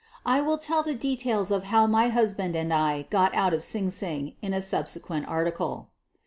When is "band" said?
2.33-2.55